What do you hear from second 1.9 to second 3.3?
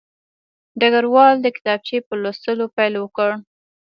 په لوستلو پیل وکړ